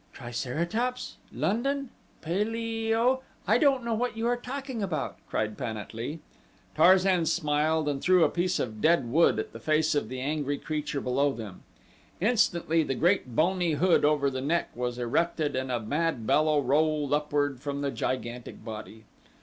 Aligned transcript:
"Triceratops, 0.13 1.17
London, 1.31 1.91
paleo 2.23 3.21
I 3.45 3.59
don't 3.59 3.83
know 3.85 3.93
what 3.93 4.17
you 4.17 4.25
are 4.25 4.35
talking 4.35 4.81
about," 4.81 5.19
cried 5.29 5.59
Pan 5.59 5.77
at 5.77 5.93
lee. 5.93 6.21
Tarzan 6.73 7.27
smiled 7.27 7.87
and 7.87 8.01
threw 8.01 8.23
a 8.23 8.29
piece 8.29 8.57
of 8.57 8.81
dead 8.81 9.07
wood 9.11 9.37
at 9.37 9.53
the 9.53 9.59
face 9.59 9.93
of 9.93 10.09
the 10.09 10.19
angry 10.19 10.57
creature 10.57 11.01
below 11.01 11.31
them. 11.31 11.61
Instantly 12.19 12.81
the 12.81 12.95
great 12.95 13.35
bony 13.35 13.73
hood 13.73 14.03
over 14.03 14.31
the 14.31 14.41
neck 14.41 14.71
was 14.73 14.97
erected 14.97 15.55
and 15.55 15.71
a 15.71 15.79
mad 15.79 16.25
bellow 16.25 16.59
rolled 16.59 17.13
upward 17.13 17.59
from 17.59 17.81
the 17.81 17.91
gigantic 17.91 18.65
body. 18.65 19.03